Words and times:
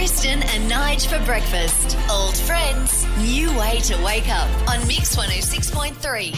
Kristen 0.00 0.42
and 0.42 0.70
Nige 0.70 1.06
for 1.06 1.22
breakfast. 1.26 1.94
Old 2.10 2.34
friends, 2.34 3.04
new 3.18 3.54
way 3.58 3.80
to 3.80 4.02
wake 4.02 4.30
up 4.30 4.48
on 4.66 4.78
Mix 4.88 5.14
106.3. 5.14 6.32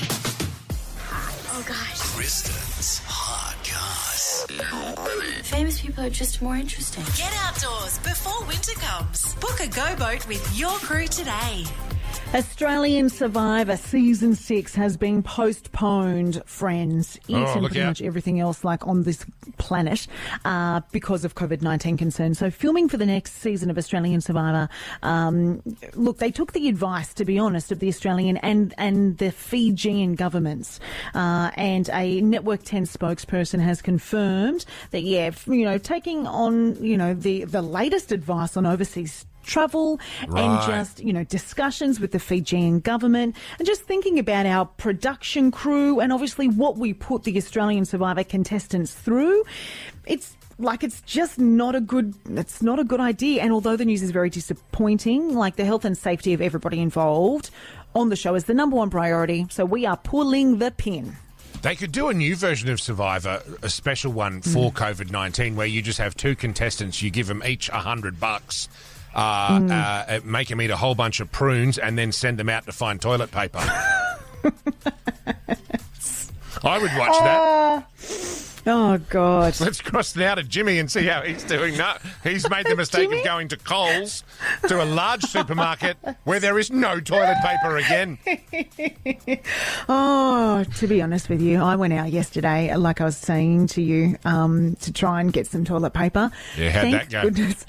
Oh 1.55 1.65
gosh. 1.69 2.01
Kristen's 2.13 3.01
hot 3.07 3.55
goss. 3.63 4.47
Famous 5.49 5.81
people 5.81 6.05
are 6.05 6.11
just 6.11 6.43
more 6.43 6.57
interesting. 6.57 7.05
Get 7.17 7.33
outdoors 7.45 7.99
before 7.99 8.45
winter 8.49 8.75
comes. 8.81 9.37
Book 9.37 9.61
a 9.61 9.69
GoBoat 9.69 10.27
with 10.27 10.59
your 10.59 10.77
crew 10.79 11.07
today. 11.07 11.65
Australian 12.35 13.11
Survivor 13.11 13.77
season 13.77 14.35
six 14.35 14.75
has 14.75 14.97
been 14.97 15.23
postponed, 15.23 16.43
friends. 16.47 17.17
It 17.29 17.35
Oh, 17.35 17.45
and 17.45 17.67
pretty 17.67 17.83
out. 17.83 17.89
much 17.89 18.01
everything 18.01 18.41
else 18.41 18.65
like 18.65 18.87
on 18.87 19.03
this 19.03 19.27
planet 19.59 20.07
uh, 20.47 20.81
because 20.93 21.27
of 21.27 21.35
COVID 21.35 21.61
nineteen 21.61 21.99
concerns. 21.99 22.39
So 22.39 22.51
filming 22.51 22.89
for 22.89 22.97
the 22.97 23.05
next 23.05 23.35
season 23.43 23.69
of 23.71 23.77
Australian 23.77 24.23
Survivor, 24.23 24.71
um, 25.03 25.61
look, 25.95 26.19
they 26.19 26.31
took 26.31 26.53
the 26.53 26.69
advice, 26.69 27.13
to 27.15 27.27
be 27.27 27.39
honest, 27.39 27.71
of 27.71 27.81
the 27.81 27.89
Australian 27.89 28.39
and 28.39 28.73
and 28.79 29.19
the 29.19 29.31
Fijian 29.31 30.15
governments. 30.15 30.81
Uh, 31.15 31.51
and 31.57 31.91
a 31.93 32.23
Network 32.23 32.63
Ten 32.63 32.87
spokesperson 32.87 33.61
has 33.61 33.83
confirmed 33.83 34.65
that 34.91 35.03
yeah, 35.03 35.33
you 35.47 35.67
know, 35.67 35.77
taking 35.77 36.27
on 36.27 36.83
you 36.83 36.97
know 36.97 37.13
the 37.13 37.45
the 37.45 37.61
latest 37.61 38.11
advice 38.11 38.57
on 38.57 38.65
overseas 38.65 39.27
travel 39.43 40.01
and 40.23 40.63
just 40.63 41.01
you 41.01 41.13
know 41.13 41.25
discussions 41.25 42.01
with 42.01 42.13
the 42.13 42.19
Fijian 42.19 42.81
government 42.81 43.37
and 43.59 43.67
just 43.67 43.83
thinking 43.83 44.19
about 44.19 44.47
our 44.47 44.67
production 44.67 45.51
crew 45.51 46.01
and 46.01 46.13
obviously 46.13 46.49
what 46.49 46.77
we 46.77 46.93
put 46.93 47.25
the 47.25 47.37
Australian 47.37 47.85
Survivor 47.85 48.25
contestants 48.25 48.95
through. 48.95 49.45
It's 50.07 50.37
like 50.59 50.85
it's 50.85 51.01
just 51.03 51.39
not 51.39 51.75
a 51.75 51.81
good 51.81 52.15
it's 52.31 52.63
not 52.63 52.79
a 52.79 52.85
good 52.85 53.01
idea. 53.01 53.43
And 53.43 53.53
although 53.53 53.77
the 53.77 53.85
news 53.85 54.03
is 54.03 54.11
very 54.11 54.31
disappointing 54.31 55.35
like 55.35 55.57
the 55.57 55.65
health 55.65 55.85
and 55.85 55.97
safety 55.97 56.33
of 56.33 56.41
everybody 56.41 56.81
involved 56.81 57.51
on 57.95 58.09
the 58.09 58.17
show 58.17 58.35
is 58.35 58.45
the 58.45 58.55
number 58.55 58.77
one 58.77 58.91
priority. 58.91 59.47
So 59.51 59.65
we 59.65 59.87
are 59.87 59.97
pulling 59.97 60.59
the 60.59 60.71
pin. 60.71 61.17
They 61.63 61.77
could 61.77 61.93
do 61.93 62.09
a 62.09 62.15
new 62.15 62.35
version 62.35 62.71
of 62.71 62.81
Survivor, 62.81 63.41
a 63.63 63.69
special 63.69 64.13
one 64.13 64.43
for 64.43 64.73
mm. 64.73 64.75
COVID 64.75 65.13
19, 65.13 65.55
where 65.55 65.67
you 65.67 65.81
just 65.81 65.99
have 65.99 66.17
two 66.17 66.35
contestants, 66.35 67.01
you 67.03 67.11
give 67.11 67.29
them 67.29 67.43
each 67.47 67.69
a 67.69 67.79
hundred 67.79 68.19
bucks. 68.19 68.69
Uh, 69.15 69.19
uh, 69.71 70.21
make 70.25 70.49
them 70.49 70.61
eat 70.63 70.71
a 70.71 70.77
whole 70.77 70.95
bunch 70.95 71.21
of 71.21 71.31
prunes 71.31 71.79
and 71.79 71.99
then 71.99 72.13
send 72.13 72.39
them 72.39 72.49
out 72.49 72.65
to 72.67 72.73
find 72.73 73.01
toilet 73.01 73.31
paper. 73.31 73.59
I 76.65 76.79
would 76.79 76.93
watch 76.97 77.19
that. 77.21 77.87
oh 78.69 78.99
god 79.11 79.59
Let's 79.61 79.81
cross 79.81 80.15
now 80.15 80.37
to 80.37 80.45
Jimmy 80.45 80.79
and 80.79 80.89
see 80.91 81.05
how 81.07 81.23
he's 81.23 81.43
doing. 81.43 81.77
No, 81.77 81.95
he's 82.23 82.49
made 82.49 82.67
the 82.67 82.77
mistake 82.83 83.13
of 83.13 83.25
going 83.25 83.49
to 83.49 83.57
Coles, 83.57 84.23
to 84.69 84.81
a 84.81 84.87
large 84.87 85.23
supermarket 85.23 85.97
where 86.23 86.39
there 86.39 86.59
is 86.61 86.71
no 86.71 87.01
toilet 87.01 87.37
paper 87.43 87.77
again. 87.79 88.19
Oh, 89.89 90.65
to 90.77 90.87
be 90.87 91.03
honest 91.03 91.29
with 91.29 91.41
you, 91.43 91.61
I 91.61 91.77
went 91.77 91.93
out 91.93 92.11
yesterday, 92.11 92.75
like 92.77 93.01
I 93.01 93.05
was 93.05 93.17
saying 93.17 93.69
to 93.69 93.83
you, 93.83 94.17
um, 94.25 94.77
to 94.77 94.93
try 94.93 95.21
and 95.21 95.33
get 95.33 95.47
some 95.47 95.65
toilet 95.65 95.93
paper. 95.93 96.31
Yeah, 96.57 96.71
how'd 96.71 96.83
Thank 96.83 96.95
that 96.95 97.11
go? 97.11 97.23
Goodness, 97.23 97.67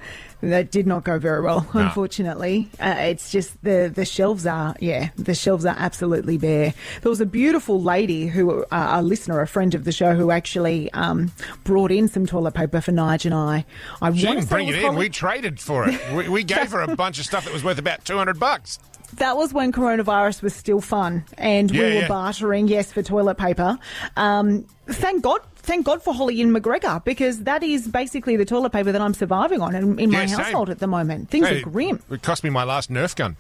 that 0.50 0.72
did 0.72 0.86
not 0.88 1.04
go 1.04 1.18
very 1.20 1.42
well, 1.42 1.66
No. 1.74 1.82
unfortunately. 1.82 2.70
Uh, 2.80 2.96
it's 2.98 3.32
just 3.32 3.62
the 3.64 3.92
the 3.94 4.06
shelves 4.06 4.46
are, 4.46 4.76
yeah, 4.80 5.10
the 5.16 5.34
shelves 5.34 5.66
are 5.66 5.76
absolutely 5.78 6.38
bare. 6.38 6.74
There 7.02 7.10
was 7.10 7.22
a 7.22 7.26
beautiful 7.26 7.82
lady 7.82 8.28
who, 8.28 8.64
uh, 8.66 8.90
a 8.96 9.02
listener, 9.02 9.40
a 9.42 9.48
friend 9.48 9.74
of 9.74 9.84
the 9.86 9.92
show, 9.92 10.14
who 10.16 10.32
actually 10.32 10.92
um, 10.94 11.32
brought 11.64 11.92
in 11.92 12.08
some 12.08 12.26
toilet 12.26 12.54
paper 12.54 12.82
for 12.82 12.92
Nige 12.92 13.26
and 13.26 13.34
I. 13.34 13.66
I 14.02 14.12
She 14.14 14.22
didn't 14.28 14.50
bring 14.50 14.68
was 14.68 14.76
it 14.76 14.84
in. 14.84 14.96
We 14.96 15.10
traded 15.10 15.60
for 15.60 15.88
it. 15.90 16.00
We, 16.14 16.30
we 16.30 16.44
gave 16.56 16.72
her 16.72 16.82
a 16.82 16.96
bunch 16.96 17.20
of 17.20 17.26
stuff 17.26 17.46
that 17.46 17.54
was 17.54 17.64
worth 17.64 17.80
about 17.80 18.04
200 18.06 18.40
bucks. 18.40 18.80
that 19.18 19.38
was 19.38 19.54
when 19.54 19.72
coronavirus 19.72 20.42
was 20.42 20.54
still 20.56 20.82
fun 20.82 21.24
and 21.38 21.70
Yeah, 21.72 21.80
we 21.82 21.86
were 21.88 22.02
yeah. 22.02 22.08
bartering, 22.08 22.68
yes, 22.68 22.92
for 22.92 23.02
toilet 23.04 23.38
paper. 23.38 23.78
Um, 24.18 24.66
thank 24.88 25.24
God. 25.24 25.40
Thank 25.64 25.86
God 25.86 26.04
for 26.04 26.14
Holly 26.14 26.42
and 26.42 26.54
McGregor 26.56 27.04
because 27.04 27.44
that 27.44 27.64
is 27.64 27.88
basically 27.88 28.36
the 28.36 28.46
toilet 28.46 28.72
paper 28.72 28.92
that 28.92 29.02
I'm 29.02 29.14
surviving 29.14 29.62
on 29.62 29.74
in, 29.74 29.98
in 29.98 30.12
my 30.12 30.26
same. 30.26 30.38
household 30.40 30.70
at 30.70 30.80
the 30.80 30.88
moment. 30.88 31.30
Things 31.30 31.48
Hey, 31.48 31.60
are 31.60 31.64
grim. 31.64 32.02
It 32.12 32.22
cost 32.22 32.44
me 32.44 32.50
my 32.50 32.64
last 32.66 32.92
Nerf 32.92 33.16
gun. 33.16 33.38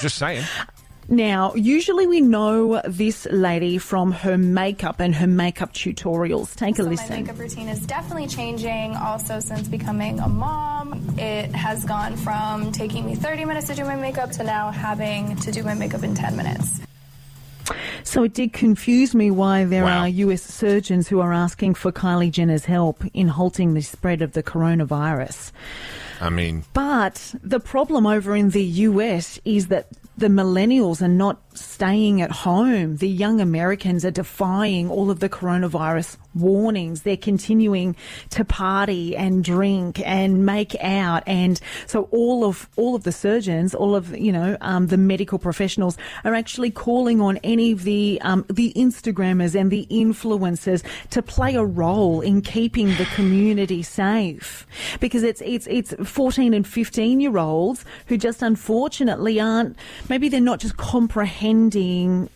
Just 0.00 0.18
saying. 0.18 0.44
Now, 1.08 1.54
usually 1.54 2.08
we 2.08 2.20
know 2.20 2.82
this 2.84 3.28
lady 3.30 3.78
from 3.78 4.10
her 4.10 4.36
makeup 4.36 4.98
and 4.98 5.14
her 5.14 5.28
makeup 5.28 5.72
tutorials. 5.72 6.56
Take 6.56 6.74
a 6.74 6.78
So 6.78 6.82
my 6.82 6.90
listen. 6.90 7.22
makeup 7.22 7.38
routine 7.38 7.68
is 7.68 7.86
definitely 7.86 8.26
changing. 8.26 8.96
Also, 8.96 9.38
since 9.38 9.68
becoming 9.68 10.18
a 10.18 10.28
mom, 10.28 11.14
it 11.16 11.54
has 11.54 11.84
gone 11.84 12.16
from 12.16 12.72
taking 12.72 13.06
me 13.06 13.14
30 13.14 13.44
minutes 13.44 13.68
to 13.68 13.76
do 13.76 13.84
my 13.84 13.94
makeup 13.94 14.32
to 14.32 14.42
now 14.42 14.72
having 14.72 15.36
to 15.36 15.52
do 15.52 15.62
my 15.62 15.74
makeup 15.74 16.02
in 16.02 16.16
10 16.16 16.36
minutes. 16.36 16.80
So 18.04 18.22
it 18.22 18.34
did 18.34 18.52
confuse 18.52 19.14
me 19.14 19.30
why 19.30 19.64
there 19.64 19.84
Wow. 19.84 20.02
are 20.02 20.08
US 20.08 20.42
surgeons 20.42 21.08
who 21.08 21.20
are 21.20 21.32
asking 21.32 21.74
for 21.74 21.90
Kylie 21.92 22.30
Jenner's 22.30 22.64
help 22.66 23.04
in 23.12 23.28
halting 23.28 23.74
the 23.74 23.82
spread 23.82 24.22
of 24.22 24.32
the 24.32 24.42
coronavirus. 24.42 25.52
I 26.20 26.30
mean, 26.30 26.64
But 26.72 27.34
the 27.42 27.60
problem 27.60 28.06
over 28.06 28.34
in 28.36 28.50
the 28.50 28.64
US 28.64 29.38
is 29.44 29.66
that 29.68 29.88
the 30.16 30.28
millennials 30.28 31.02
are 31.02 31.08
not 31.08 31.40
staying 31.58 32.20
at 32.22 32.30
home. 32.30 32.96
The 32.96 33.08
young 33.08 33.40
Americans 33.40 34.04
are 34.04 34.10
defying 34.10 34.90
all 34.90 35.10
of 35.10 35.20
the 35.20 35.28
coronavirus 35.28 36.16
warnings. 36.34 37.02
They're 37.02 37.16
continuing 37.16 37.96
to 38.30 38.44
party 38.44 39.16
and 39.16 39.42
drink 39.42 40.00
and 40.04 40.44
make 40.44 40.76
out. 40.80 41.22
And 41.26 41.60
so 41.86 42.08
all 42.12 42.44
of, 42.44 42.68
all 42.76 42.94
of 42.94 43.04
the 43.04 43.12
surgeons, 43.12 43.74
all 43.74 43.94
of, 43.94 44.16
you 44.16 44.32
know, 44.32 44.56
um, 44.60 44.88
the 44.88 44.96
medical 44.96 45.38
professionals 45.38 45.96
are 46.24 46.34
actually 46.34 46.70
calling 46.70 47.20
on 47.20 47.38
any 47.38 47.72
of 47.72 47.84
the, 47.84 48.20
um, 48.22 48.44
the 48.48 48.72
Instagrammers 48.76 49.58
and 49.58 49.70
the 49.70 49.86
influencers 49.90 50.84
to 51.10 51.22
play 51.22 51.54
a 51.54 51.64
role 51.64 52.20
in 52.20 52.42
keeping 52.42 52.88
the 52.96 53.06
community 53.14 53.82
safe 53.82 54.66
because 55.00 55.22
it's, 55.22 55.42
it's, 55.44 55.66
it's 55.68 55.94
14 56.04 56.54
and 56.54 56.66
15 56.66 57.20
year 57.20 57.38
olds 57.38 57.84
who 58.06 58.16
just 58.16 58.42
unfortunately 58.42 59.40
aren't, 59.40 59.76
maybe 60.08 60.28
they're 60.28 60.40
not 60.40 60.60
just 60.60 60.76
comprehending 60.76 61.45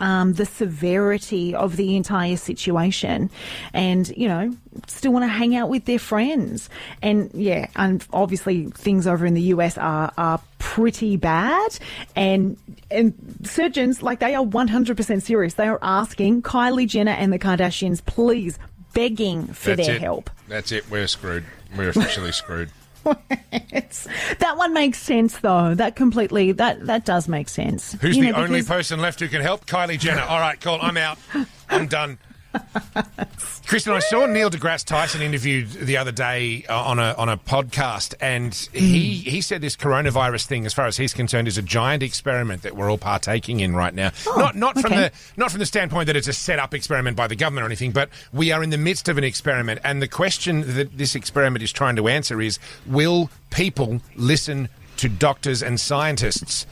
um, 0.01 0.35
the 0.35 0.47
severity 0.47 1.55
of 1.55 1.77
the 1.77 1.97
entire 1.97 2.37
situation 2.37 3.31
and, 3.73 4.09
you 4.17 4.29
know, 4.29 4.55
still 4.87 5.13
want 5.13 5.25
to 5.25 5.29
hang 5.29 5.57
out 5.57 5.69
with 5.69 5.85
their 5.85 5.99
friends. 5.99 6.69
And 7.03 7.31
yeah, 7.35 7.69
and 7.77 8.07
obviously 8.13 8.67
things 8.67 9.07
over 9.07 9.27
in 9.27 9.35
the 9.35 9.43
US 9.55 9.77
are, 9.79 10.13
are 10.17 10.41
pretty 10.59 11.17
bad. 11.17 11.79
And, 12.15 12.57
and 12.91 13.15
surgeons, 13.45 14.03
like 14.03 14.21
they 14.21 14.35
are 14.35 14.45
100% 14.45 15.23
serious. 15.23 15.55
They 15.55 15.69
are 15.69 15.79
asking 15.83 16.43
Kylie 16.43 16.87
Jenner 16.89 17.13
and 17.13 17.33
the 17.33 17.39
Kardashians, 17.39 18.05
please, 18.05 18.59
begging 18.93 19.47
for 19.47 19.75
that's 19.75 19.87
their 19.87 19.97
it. 19.97 20.03
help. 20.03 20.31
That's 20.49 20.73
it. 20.73 20.91
We're 20.91 21.07
screwed. 21.07 21.45
We're 21.77 21.91
officially 21.91 22.33
screwed. 22.33 22.71
It's, 23.53 24.07
that 24.39 24.57
one 24.57 24.73
makes 24.75 24.99
sense 24.99 25.39
though. 25.39 25.75
That 25.75 25.97
completely, 25.97 26.53
that, 26.53 26.87
that 26.87 27.05
does 27.05 27.29
make 27.29 27.49
sense. 27.49 27.93
Who's 28.01 28.17
You 28.17 28.25
the 28.27 28.31
know, 28.33 28.39
only 28.39 28.61
because- 28.61 28.69
person 28.69 29.01
left 29.01 29.21
who 29.21 29.29
can 29.29 29.41
help? 29.43 29.67
Kylie 29.67 29.99
Jenner. 29.99 30.23
All 30.23 30.39
right, 30.41 30.61
cool. 30.61 30.79
I'm 30.81 30.97
out. 30.97 31.19
I'm 31.69 31.87
done. 31.87 32.19
Kristen, 33.67 33.93
I 33.93 34.01
saw 34.01 34.27
Neil 34.27 34.51
deGrasse 34.51 34.85
Tyson 34.85 35.23
interviewed 35.23 35.71
the 35.71 35.97
other 35.97 36.11
day 36.11 36.65
uh, 36.69 36.83
on 36.83 36.99
a 36.99 37.15
on 37.17 37.29
a 37.29 37.37
podcast, 37.37 38.15
and 38.21 38.53
he 38.73 39.15
he 39.15 39.41
said 39.41 39.61
this 39.61 39.77
coronavirus 39.77 40.47
thing, 40.47 40.67
as 40.67 40.75
far 40.75 40.87
as 40.87 40.97
he's 40.97 41.15
concerned, 41.15 41.47
is 41.47 41.57
a 41.57 41.63
giant 41.63 42.03
experiment 42.03 42.63
that 42.63 42.75
we're 42.75 42.91
all 42.91 42.99
partaking 42.99 43.61
in 43.61 43.77
right 43.77 43.95
now. 43.95 44.11
not 44.27 44.57
not 44.57 44.75
from 44.81 44.93
okay. 44.93 45.09
the 45.09 45.13
not 45.37 45.51
from 45.53 45.61
the 45.61 45.67
standpoint 45.67 46.09
that 46.09 46.17
it's 46.17 46.27
a 46.29 46.33
set 46.33 46.59
up 46.59 46.75
experiment 46.75 47.17
by 47.17 47.29
the 47.29 47.37
government 47.37 47.63
or 47.63 47.67
anything, 47.67 47.93
but 47.93 48.09
we 48.33 48.51
are 48.51 48.63
in 48.63 48.71
the 48.71 48.79
midst 48.79 49.09
of 49.09 49.19
an 49.19 49.25
experiment, 49.25 49.81
and 49.85 50.03
the 50.03 50.09
question 50.09 50.75
that 50.75 50.99
this 50.99 51.15
experiment 51.15 51.63
is 51.63 51.71
trying 51.71 51.95
to 51.97 52.09
answer 52.09 52.41
is: 52.41 52.59
Will 52.87 53.31
people 53.51 54.01
listen 54.17 54.69
to 54.97 55.09
doctors 55.09 55.63
and 55.63 55.79
scientists? 55.79 56.67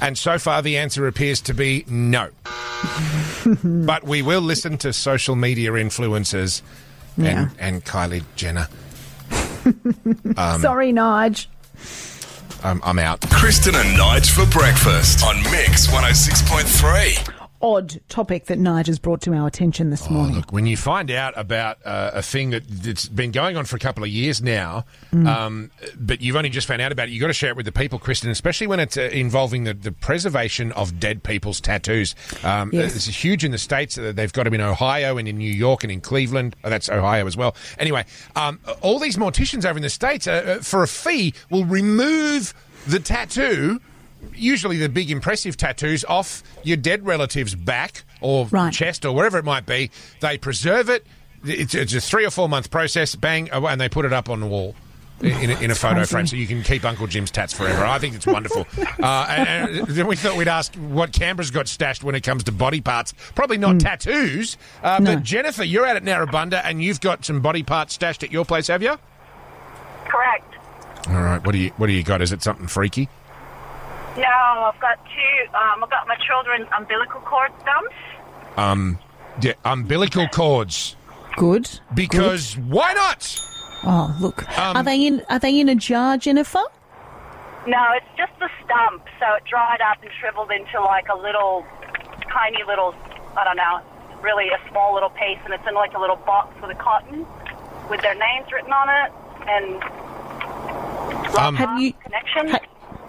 And 0.00 0.18
so 0.18 0.38
far, 0.38 0.62
the 0.62 0.76
answer 0.76 1.06
appears 1.06 1.40
to 1.42 1.54
be 1.54 1.84
no. 1.88 2.30
but 3.86 4.04
we 4.04 4.22
will 4.22 4.40
listen 4.40 4.78
to 4.78 4.92
social 4.92 5.36
media 5.36 5.72
influencers 5.72 6.62
and, 7.16 7.24
Yeah. 7.26 7.48
and 7.58 7.84
Kylie 7.84 8.24
Jenner. 8.36 8.68
Sorry, 10.60 10.92
Nige. 10.92 11.46
Um, 12.64 12.80
I'm 12.84 12.98
out. 12.98 13.20
Kristen 13.30 13.74
and 13.74 13.98
Nige 13.98 14.30
for 14.30 14.46
breakfast 14.50 15.24
on 15.24 15.36
Mix 15.50 15.86
106.3. 15.88 17.41
odd 17.62 18.00
topic 18.08 18.46
that 18.46 18.58
Nige 18.58 18.86
has 18.88 18.98
brought 18.98 19.20
to 19.22 19.32
our 19.34 19.46
attention 19.46 19.90
this 19.90 20.10
morning. 20.10 20.34
Oh, 20.34 20.38
Look, 20.38 20.52
when 20.52 20.66
you 20.66 20.76
find 20.76 21.10
out 21.10 21.32
about 21.36 21.78
uh, 21.84 22.10
a 22.14 22.22
thing 22.22 22.50
that, 22.50 22.66
that's 22.68 23.06
been 23.08 23.30
going 23.30 23.56
on 23.56 23.64
for 23.64 23.76
a 23.76 23.78
couple 23.78 24.02
of 24.02 24.10
years 24.10 24.42
now, 24.42 24.84
um, 25.12 25.70
but 25.98 26.20
you've 26.20 26.36
only 26.36 26.48
just 26.50 26.66
found 26.66 26.82
out 26.82 26.90
about 26.92 27.08
it, 27.08 27.12
you've 27.12 27.20
got 27.20 27.28
to 27.28 27.32
share 27.32 27.50
it 27.50 27.56
with 27.56 27.66
the 27.66 27.72
people, 27.72 27.98
Kristen, 27.98 28.30
especially 28.30 28.66
when 28.66 28.80
it's 28.80 28.96
uh, 28.96 29.02
involving 29.12 29.64
the, 29.64 29.74
the 29.74 29.92
preservation 29.92 30.72
of 30.72 30.98
dead 30.98 31.22
people's 31.22 31.60
tattoos. 31.60 32.14
Um, 32.42 32.70
Yes. 32.72 32.96
It's 32.96 33.06
huge 33.06 33.44
in 33.44 33.52
the 33.52 33.58
States. 33.58 33.96
Uh, 33.98 34.12
They've 34.14 34.32
got 34.32 34.44
them 34.44 34.54
in 34.54 34.60
Ohio 34.60 35.16
and 35.18 35.28
in 35.28 35.36
New 35.38 35.52
York 35.52 35.84
and 35.84 35.92
in 35.92 36.00
Cleveland. 36.00 36.56
Oh, 36.64 36.70
that's 36.70 36.88
Ohio 36.88 37.26
as 37.26 37.36
well. 37.36 37.54
Anyway, 37.78 38.04
um, 38.34 38.58
all 38.80 38.98
these 38.98 39.16
morticians 39.16 39.64
over 39.64 39.76
in 39.78 39.82
the 39.82 39.90
States, 39.90 40.26
uh, 40.26 40.56
uh, 40.58 40.62
for 40.62 40.82
a 40.82 40.88
fee, 40.88 41.34
will 41.50 41.64
remove 41.64 42.54
the 42.86 42.98
tattoo 42.98 43.80
usually 44.34 44.76
the 44.78 44.88
big 44.88 45.10
impressive 45.10 45.56
tattoos 45.56 46.04
off 46.04 46.42
your 46.62 46.76
dead 46.76 47.04
relative's 47.06 47.54
back 47.54 48.04
or 48.20 48.46
Right. 48.50 48.72
chest 48.72 49.04
or 49.04 49.12
wherever 49.14 49.38
it 49.38 49.44
might 49.44 49.66
be. 49.66 49.90
They 50.20 50.38
preserve 50.38 50.88
it. 50.88 51.06
It's, 51.44 51.74
it's 51.74 51.92
a 51.94 52.00
three 52.00 52.24
or 52.24 52.30
four 52.30 52.48
month 52.48 52.70
process. 52.70 53.14
Bang, 53.16 53.50
uh, 53.52 53.60
and 53.66 53.80
they 53.80 53.88
put 53.88 54.04
it 54.04 54.12
up 54.12 54.28
on 54.30 54.40
the 54.40 54.46
wall. 54.46 54.74
In 55.20 55.50
a, 55.50 55.60
in 55.60 55.70
a 55.70 55.74
photo 55.76 56.04
frame, 56.04 56.26
so 56.26 56.34
you 56.34 56.48
can 56.48 56.64
keep 56.64 56.84
Uncle 56.84 57.06
Jim's 57.06 57.30
tats 57.30 57.52
forever. 57.52 57.84
I 57.84 58.00
think 58.00 58.16
it's 58.16 58.26
wonderful. 58.26 58.66
Uh, 59.00 59.26
and, 59.28 59.78
and 59.78 59.86
then 59.88 60.06
we 60.08 60.16
thought 60.16 60.36
we'd 60.36 60.48
ask 60.48 60.74
what 60.74 61.12
Canberra's 61.12 61.50
got 61.52 61.68
stashed 61.68 62.02
when 62.02 62.16
it 62.16 62.22
comes 62.22 62.42
to 62.44 62.52
body 62.52 62.80
parts. 62.80 63.14
Probably 63.36 63.56
not 63.56 63.78
tattoos, 63.78 64.56
uh, 64.82 64.98
No. 65.00 65.14
but 65.14 65.22
Jennifer, 65.22 65.62
you're 65.62 65.86
out 65.86 65.94
at 65.96 66.02
Narrabundah 66.02 66.62
and 66.64 66.82
you've 66.82 67.00
got 67.00 67.24
some 67.24 67.40
body 67.40 67.62
parts 67.62 67.94
stashed 67.94 68.24
at 68.24 68.32
your 68.32 68.44
place, 68.44 68.66
have 68.66 68.82
you? 68.82 68.96
Correct. 70.06 70.54
All 71.08 71.14
right. 71.22 71.44
What 71.44 71.52
do 71.52 71.58
you 71.58 71.70
What 71.76 71.86
do 71.86 71.92
you 71.92 72.02
got? 72.02 72.20
Is 72.20 72.32
it 72.32 72.42
something 72.42 72.66
freaky? 72.66 73.08
No, 74.16 74.24
I've 74.24 74.80
got 74.80 74.98
two. 75.06 75.54
Um, 75.54 75.82
I've 75.84 75.90
got 75.90 76.06
my 76.06 76.16
children's 76.16 76.68
umbilical 76.76 77.20
cord 77.20 77.50
stumps. 77.62 77.94
Um, 78.56 78.98
yeah, 79.40 79.54
umbilical 79.64 80.28
cords. 80.28 80.96
Good. 81.36 81.68
Because 81.94 82.58
why 82.58 82.92
not? 82.92 83.38
Oh, 83.84 84.14
look. 84.20 84.46
Um, 84.58 84.76
are 84.76 84.82
they 84.82 85.06
in? 85.06 85.22
Are 85.30 85.38
they 85.38 85.58
in 85.58 85.68
a 85.70 85.74
jar, 85.74 86.16
Jennifer? 86.18 86.62
No, 87.66 87.86
it's 87.94 88.06
just 88.18 88.32
the 88.38 88.50
stump, 88.64 89.02
so 89.20 89.34
it 89.34 89.44
dried 89.48 89.80
up 89.80 90.02
and 90.02 90.10
shriveled 90.20 90.50
into 90.50 90.80
like 90.82 91.08
a 91.08 91.16
little, 91.16 91.64
tiny 92.30 92.58
little, 92.66 92.92
I 93.36 93.44
don't 93.44 93.56
know, 93.56 93.80
really 94.20 94.48
a 94.50 94.58
small 94.70 94.92
little 94.94 95.10
piece, 95.10 95.38
and 95.44 95.54
it's 95.54 95.66
in 95.66 95.74
like 95.74 95.94
a 95.94 95.98
little 96.00 96.16
box 96.16 96.60
with 96.60 96.70
a 96.72 96.74
cotton 96.74 97.24
with 97.88 98.00
their 98.02 98.14
names 98.16 98.50
written 98.52 98.72
on 98.72 98.88
it 98.88 99.12
and 99.48 99.82
Um, 101.38 101.54
Have 101.56 101.80
you? 101.80 101.92
connection. 101.94 102.48
Ha, 102.48 102.58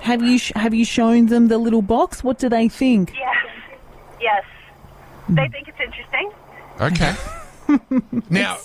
have 0.03 0.21
you? 0.21 0.37
sh- 0.37 0.51
Have 0.55 0.73
you 0.73 0.85
shown 0.85 1.25
them 1.27 1.47
the 1.47 1.57
little 1.57 1.81
box? 1.81 2.23
What 2.23 2.37
do 2.39 2.49
they 2.49 2.67
think? 2.69 3.13
yes, 3.15 3.35
yes. 4.21 4.43
They 5.29 5.47
think 5.49 5.67
it's 5.67 5.79
interesting. 5.79 6.31
Okay. 6.81 7.15
now, 8.29 8.57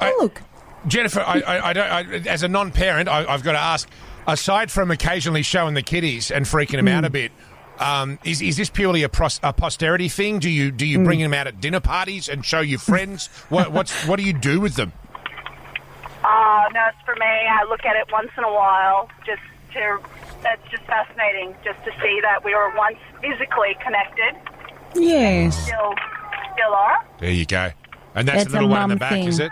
I- 0.00 0.12
Oh, 0.14 0.18
look. 0.22 0.42
Jennifer, 0.86 1.20
I, 1.20 1.40
I, 1.40 1.68
I 1.68 1.72
don't. 1.72 1.90
I, 1.90 2.00
as 2.30 2.42
a 2.44 2.48
non-parent, 2.48 3.08
I, 3.08 3.24
I've 3.26 3.42
got 3.42 3.52
to 3.52 3.58
ask. 3.58 3.88
Aside 4.28 4.70
from 4.72 4.90
occasionally 4.90 5.42
showing 5.42 5.74
the 5.74 5.82
kiddies 5.82 6.30
and 6.32 6.44
freaking 6.46 6.76
them 6.76 6.88
out 6.88 7.04
a 7.04 7.10
bit, 7.10 7.30
um, 7.78 8.18
is 8.24 8.40
is 8.42 8.56
this 8.56 8.70
purely 8.70 9.02
a, 9.04 9.08
pros, 9.08 9.38
a 9.42 9.52
posterity 9.52 10.08
thing? 10.08 10.38
Do 10.40 10.48
you 10.50 10.70
do 10.72 10.84
you 10.86 11.02
bring 11.04 11.20
them 11.20 11.32
out 11.34 11.46
at 11.46 11.60
dinner 11.60 11.78
parties 11.80 12.28
and 12.28 12.44
show 12.44 12.60
your 12.60 12.78
friends? 12.80 13.28
what 13.48 13.70
what's 13.72 14.04
what 14.06 14.16
do 14.16 14.24
you 14.24 14.32
do 14.32 14.60
with 14.60 14.74
them? 14.74 14.92
Uh, 16.24 16.64
no, 16.72 16.80
it's 16.88 16.98
for 17.04 17.14
me. 17.16 17.26
I 17.26 17.64
look 17.68 17.84
at 17.84 17.94
it 17.96 18.10
once 18.12 18.30
in 18.36 18.42
a 18.44 18.52
while, 18.52 19.08
just 19.24 19.42
to. 19.74 19.98
That's 20.46 20.70
just 20.70 20.84
fascinating, 20.84 21.54
just 21.64 21.82
to 21.84 21.90
see 22.00 22.20
that 22.22 22.44
we 22.44 22.54
were 22.54 22.72
once 22.76 22.98
physically 23.20 23.76
connected. 23.82 24.36
Yes. 24.94 25.56
Still, 25.60 25.92
still 26.54 26.72
are. 26.72 27.04
There 27.18 27.30
you 27.32 27.44
go. 27.46 27.70
And 28.14 28.28
that's, 28.28 28.44
That's 28.44 28.52
the 28.52 28.58
little 28.60 28.68
one 28.70 28.82
in 28.84 28.88
the 28.90 28.96
back, 28.96 29.10
thing. 29.10 29.26
is 29.26 29.40
it? 29.40 29.50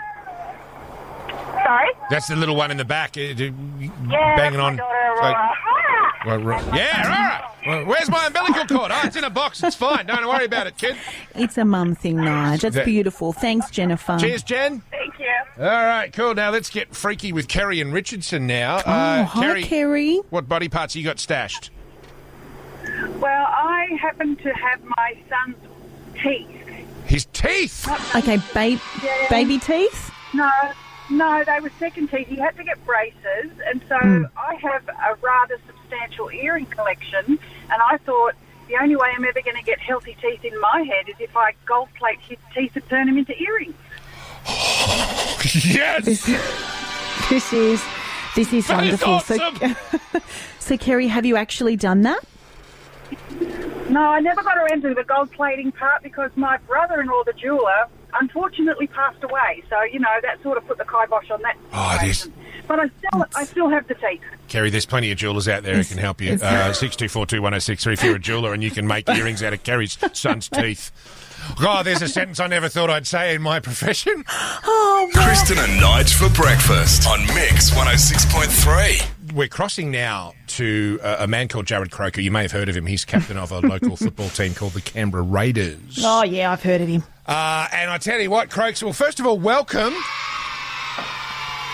Sorry. 1.63 1.89
That's 2.09 2.27
the 2.27 2.35
little 2.35 2.55
one 2.55 2.71
in 2.71 2.77
the 2.77 2.85
back, 2.85 3.17
uh, 3.17 3.21
Yeah, 3.21 3.49
banging 3.49 3.97
that's 4.09 4.55
on. 4.57 4.75
my 4.75 4.77
daughter, 4.77 5.15
like- 5.21 5.35
Aurora. 5.35 6.13
Well, 6.25 6.39
right. 6.39 6.63
Yeah, 6.75 7.03
all 7.03 7.09
right. 7.09 7.44
Well, 7.65 7.85
where's 7.85 8.09
my 8.09 8.27
umbilical 8.27 8.65
cord? 8.65 8.91
Oh, 8.93 9.01
it's 9.05 9.15
in 9.15 9.23
a 9.23 9.29
box. 9.29 9.63
It's 9.63 9.75
fine. 9.75 10.05
Don't 10.05 10.27
worry 10.27 10.45
about 10.45 10.67
it, 10.67 10.77
kid. 10.77 10.95
It's 11.33 11.57
a 11.57 11.65
mum 11.65 11.95
thing, 11.95 12.17
Nige. 12.17 12.61
That's 12.61 12.75
That- 12.75 12.85
beautiful. 12.85 13.33
Thanks, 13.33 13.69
Jennifer. 13.71 14.17
Cheers, 14.19 14.43
Jen. 14.43 14.81
Thank 14.91 15.17
you. 15.19 15.25
All 15.63 15.65
right, 15.85 16.11
cool. 16.13 16.35
Now 16.35 16.51
let's 16.51 16.69
get 16.69 16.95
freaky 16.95 17.31
with 17.33 17.47
Kerry 17.47 17.81
and 17.81 17.91
Richardson 17.93 18.45
now. 18.45 18.77
Oh, 18.85 18.91
Uh, 18.91 19.23
hi, 19.23 19.61
Kerry. 19.63 20.17
What 20.29 20.47
body 20.47 20.69
parts 20.69 20.95
you 20.95 21.03
got 21.03 21.17
stashed? 21.19 21.71
Well, 23.19 23.45
I 23.47 23.97
happen 23.99 24.35
to 24.37 24.49
have 24.53 24.83
my 24.83 25.17
son's 25.29 25.55
teeth. 26.21 26.49
His 27.05 27.25
teeth. 27.33 27.87
Okay, 28.15 28.37
ba- 28.53 28.79
Yeah. 29.03 29.27
baby 29.29 29.57
teeth. 29.59 30.11
No, 30.33 30.51
no, 31.09 31.43
they 31.45 31.59
were 31.61 31.71
second 31.79 32.09
teeth. 32.09 32.27
He 32.27 32.35
had 32.35 32.55
to 32.57 32.63
get 32.63 32.83
braces, 32.85 33.51
and 33.67 33.81
so 33.87 33.97
Hmm. 33.97 34.23
I 34.37 34.55
have 34.55 34.87
a 34.87 35.15
rather 35.21 35.57
substantial 35.67 36.29
earring 36.31 36.65
collection. 36.65 37.39
And 37.75 37.81
I 37.81 37.97
thought 38.05 38.35
the 38.69 38.77
only 38.81 38.95
way 38.95 39.09
I'm 39.13 39.25
ever 39.25 39.41
going 39.41 39.57
to 39.57 39.63
get 39.63 39.79
healthy 39.79 40.15
teeth 40.21 40.45
in 40.45 40.57
my 40.61 40.83
head 40.83 41.09
is 41.09 41.15
if 41.19 41.35
I 41.35 41.51
gold 41.65 41.89
plate 41.95 42.19
his 42.21 42.37
teeth 42.55 42.73
and 42.73 42.87
turn 42.87 43.07
them 43.07 43.17
into 43.17 43.33
earrings. 43.37 43.75
yes. 45.65 46.05
This 47.29 47.51
is 47.51 47.83
this 48.33 48.53
is 48.53 48.67
That 48.67 48.85
is 48.85 49.01
wonderful. 49.03 49.13
awesome. 49.15 49.75
So, 50.13 50.19
so 50.59 50.77
Kerry, 50.77 51.07
have 51.09 51.25
you 51.25 51.35
actually 51.35 51.75
done 51.75 52.03
that? 52.03 52.23
No, 53.89 53.99
I 53.99 54.21
never 54.21 54.41
got 54.41 54.57
around 54.57 54.83
to 54.83 54.93
the 54.93 55.03
gold 55.03 55.33
plating 55.33 55.73
part 55.73 56.01
because 56.01 56.31
my 56.35 56.55
brother-in-law, 56.59 57.23
the 57.25 57.33
jeweler, 57.33 57.87
unfortunately 58.13 58.87
passed 58.87 59.21
away. 59.21 59.63
So 59.69 59.83
you 59.83 59.99
know 59.99 60.15
that 60.21 60.41
sort 60.43 60.57
of 60.57 60.65
put 60.65 60.77
the 60.77 60.85
kibosh 60.85 61.29
on 61.29 61.41
that. 61.41 61.57
Oh, 61.73 61.97
it 62.01 62.07
is. 62.07 62.19
situation. 62.19 62.44
But 62.67 62.79
I 62.79 62.87
still, 62.97 63.25
I 63.35 63.43
still 63.45 63.69
have 63.69 63.87
the 63.87 63.93
teeth. 63.95 64.21
Kerry, 64.47 64.69
there's 64.69 64.85
plenty 64.85 65.11
of 65.11 65.17
jewelers 65.17 65.47
out 65.47 65.63
there 65.63 65.75
who 65.75 65.83
can 65.83 65.97
help 65.97 66.21
you. 66.21 66.33
it's- 66.33 66.41
Uh, 66.43 66.73
Six 66.73 66.95
two 66.95 67.07
four 67.09 67.25
two 67.25 67.41
one 67.41 67.51
zero 67.53 67.59
six 67.59 67.83
three. 67.83 67.93
If 67.93 68.03
you're 68.03 68.15
a 68.15 68.19
jeweler 68.19 68.53
and 68.53 68.63
you 68.63 68.71
can 68.71 68.87
make 68.87 69.07
earrings 69.09 69.41
out 69.43 69.53
of 69.53 69.63
Kerry's 69.63 69.97
son's 70.13 70.49
teeth. 70.49 70.91
God, 71.61 71.85
there's 71.85 72.01
a 72.01 72.07
sentence 72.07 72.39
I 72.39 72.47
never 72.47 72.69
thought 72.69 72.89
I'd 72.89 73.05
say 73.05 73.35
in 73.35 73.41
my 73.43 73.59
profession. 73.59 74.23
Oh, 74.29 75.09
well, 75.13 75.25
Kristen 75.27 75.59
and 75.59 75.79
Nige 75.79 76.11
for 76.15 76.27
breakfast 76.35 77.07
on 77.07 77.19
Mix 77.35 77.69
106.3. 77.71 79.33
We're 79.35 79.47
crossing 79.47 79.91
now 79.91 80.33
to 80.47 80.99
uh, 81.03 81.17
a 81.19 81.27
man 81.27 81.47
called 81.47 81.65
Jarrod 81.65 81.91
Croker. 81.91 82.21
You 82.21 82.31
may 82.31 82.43
have 82.43 82.51
heard 82.51 82.69
of 82.69 82.75
him. 82.75 82.85
He's 82.87 83.05
captain 83.05 83.37
of 83.37 83.51
a 83.51 83.59
local 83.59 83.95
football 83.97 84.29
team 84.29 84.53
called 84.55 84.73
the 84.73 84.81
Canberra 84.81 85.23
Raiders. 85.23 85.99
oh 86.03 86.23
yeah, 86.23 86.51
I've 86.51 86.63
heard 86.63 86.81
of 86.81 86.87
him. 86.87 87.03
Uh, 87.27 87.67
and 87.71 87.89
I 87.91 87.97
tell 87.97 88.19
you 88.19 88.29
what, 88.29 88.49
Croaks, 88.49 88.81
well, 88.83 88.93
first 88.93 89.19
of 89.19 89.25
all, 89.27 89.37
welcome. 89.39 89.93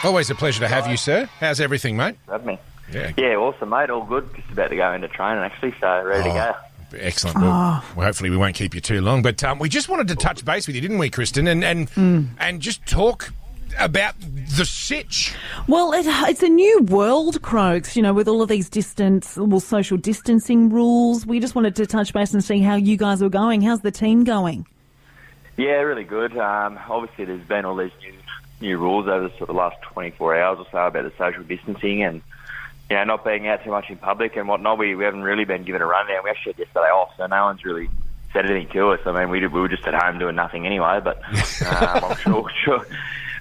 Always 0.03 0.29
a 0.29 0.35
pleasure 0.35 0.61
to 0.61 0.67
have 0.67 0.87
you, 0.87 0.97
sir. 0.97 1.29
How's 1.39 1.59
everything, 1.59 1.95
mate? 1.95 2.15
Love 2.27 2.45
me. 2.45 2.57
Yeah. 2.91 3.11
Yeah, 3.17 3.35
awesome, 3.35 3.69
mate. 3.69 3.89
All 3.89 4.03
good. 4.03 4.27
Just 4.35 4.49
about 4.51 4.69
to 4.69 4.75
go 4.75 4.93
into 4.93 5.07
training, 5.07 5.43
actually, 5.43 5.73
so 5.79 6.03
ready 6.03 6.23
to 6.23 6.29
go. 6.29 6.55
Excellent. 6.97 7.37
Well, 7.37 7.83
well, 7.95 8.05
hopefully 8.05 8.29
we 8.29 8.37
won't 8.37 8.55
keep 8.55 8.75
you 8.75 8.81
too 8.81 8.99
long. 9.01 9.21
But 9.21 9.43
um, 9.43 9.59
we 9.59 9.69
just 9.69 9.87
wanted 9.87 10.07
to 10.09 10.15
touch 10.15 10.43
base 10.43 10.67
with 10.67 10.75
you, 10.75 10.81
didn't 10.81 10.97
we, 10.97 11.09
Kristen? 11.09 11.47
And 11.47 11.63
and 11.63 11.89
and 12.39 12.61
just 12.61 12.85
talk 12.85 13.31
about 13.79 14.15
the 14.19 14.65
sitch. 14.65 15.33
Well, 15.67 15.93
it, 15.93 16.05
it's 16.29 16.43
a 16.43 16.49
new 16.49 16.81
world, 16.81 17.41
Croaks. 17.41 17.95
You 17.95 18.01
know, 18.01 18.13
with 18.13 18.27
all 18.27 18.41
of 18.41 18.49
these 18.49 18.69
distance, 18.69 19.37
well, 19.37 19.61
social 19.61 19.97
distancing 19.97 20.69
rules. 20.69 21.25
We 21.25 21.39
just 21.39 21.55
wanted 21.55 21.77
to 21.77 21.85
touch 21.85 22.11
base 22.11 22.33
and 22.33 22.43
see 22.43 22.59
how 22.59 22.75
you 22.75 22.97
guys 22.97 23.21
were 23.21 23.29
going. 23.29 23.61
How's 23.61 23.81
the 23.81 23.91
team 23.91 24.25
going? 24.25 24.67
Yeah, 25.57 25.81
really 25.81 26.03
good. 26.03 26.37
Um, 26.37 26.77
obviously, 26.89 27.25
there's 27.25 27.47
been 27.47 27.63
all 27.63 27.75
these 27.77 27.91
new 28.01 28.13
new 28.61 28.77
rules 28.77 29.07
over 29.07 29.27
the 29.27 29.37
sort 29.37 29.49
of 29.49 29.55
last 29.55 29.81
24 29.81 30.35
hours 30.35 30.59
or 30.59 30.65
so 30.71 30.87
about 30.87 31.03
the 31.03 31.13
social 31.17 31.43
distancing 31.43 32.03
and 32.03 32.21
you 32.89 32.95
know 32.95 33.03
not 33.03 33.25
being 33.25 33.47
out 33.47 33.63
too 33.63 33.71
much 33.71 33.89
in 33.89 33.97
public 33.97 34.35
and 34.35 34.47
whatnot. 34.47 34.77
We, 34.77 34.95
we 34.95 35.03
haven't 35.03 35.23
really 35.23 35.45
been 35.45 35.63
given 35.63 35.81
a 35.81 35.85
rundown. 35.85 36.23
We 36.23 36.29
actually 36.29 36.53
had 36.53 36.59
yesterday 36.59 36.89
off, 36.89 37.11
so 37.17 37.25
no 37.27 37.45
one's 37.45 37.63
really 37.65 37.89
said 38.33 38.45
anything 38.45 38.71
to 38.73 38.89
us. 38.89 38.99
I 39.05 39.11
mean, 39.11 39.29
we 39.29 39.39
did, 39.39 39.51
we 39.51 39.59
were 39.59 39.69
just 39.69 39.85
at 39.85 39.93
home 39.93 40.19
doing 40.19 40.35
nothing 40.35 40.65
anyway. 40.65 40.99
But 41.03 41.17
um, 41.65 42.03
I'm 42.03 42.17
sure, 42.17 42.49
sure 42.63 42.85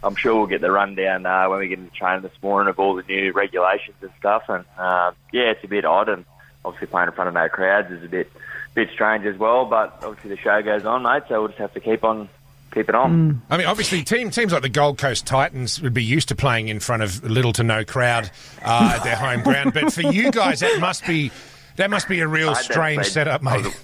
I'm 0.02 0.14
sure 0.14 0.34
we'll 0.34 0.46
get 0.46 0.60
the 0.60 0.70
rundown 0.70 1.26
uh, 1.26 1.48
when 1.48 1.58
we 1.58 1.68
get 1.68 1.78
into 1.78 1.90
training 1.92 2.22
this 2.22 2.42
morning 2.42 2.70
of 2.70 2.78
all 2.78 2.94
the 2.94 3.02
new 3.02 3.32
regulations 3.32 3.96
and 4.00 4.10
stuff. 4.18 4.44
And 4.48 4.64
um, 4.78 5.14
yeah, 5.32 5.50
it's 5.50 5.64
a 5.64 5.68
bit 5.68 5.84
odd, 5.84 6.08
and 6.08 6.24
obviously 6.64 6.88
playing 6.88 7.08
in 7.08 7.14
front 7.14 7.28
of 7.28 7.34
no 7.34 7.48
crowds 7.48 7.90
is 7.90 8.02
a 8.04 8.08
bit 8.08 8.30
bit 8.74 8.88
strange 8.92 9.26
as 9.26 9.36
well. 9.36 9.66
But 9.66 9.98
obviously 10.02 10.30
the 10.30 10.38
show 10.38 10.62
goes 10.62 10.84
on, 10.84 11.02
mate. 11.02 11.24
So 11.28 11.40
we'll 11.40 11.48
just 11.48 11.60
have 11.60 11.74
to 11.74 11.80
keep 11.80 12.04
on 12.04 12.28
keep 12.72 12.88
it 12.88 12.94
on. 12.94 13.42
I 13.50 13.56
mean, 13.56 13.66
obviously, 13.66 14.02
team, 14.02 14.30
teams 14.30 14.52
like 14.52 14.62
the 14.62 14.68
Gold 14.68 14.98
Coast 14.98 15.26
Titans 15.26 15.80
would 15.82 15.94
be 15.94 16.04
used 16.04 16.28
to 16.28 16.34
playing 16.34 16.68
in 16.68 16.80
front 16.80 17.02
of 17.02 17.22
little 17.24 17.52
to 17.54 17.62
no 17.62 17.84
crowd 17.84 18.30
uh, 18.64 18.94
at 18.96 19.04
their 19.04 19.16
home 19.16 19.42
ground. 19.42 19.72
But 19.74 19.92
for 19.92 20.02
you 20.02 20.30
guys, 20.30 20.60
that 20.60 20.78
must 20.80 21.06
be 21.06 21.30
that 21.76 21.90
must 21.90 22.08
be 22.08 22.20
a 22.20 22.28
real 22.28 22.50
I 22.50 22.54
had 22.54 22.56
that 22.58 22.64
strange 22.72 22.96
sledge- 23.02 23.12
setup, 23.12 23.46
I 23.46 23.58
mate. 23.58 23.80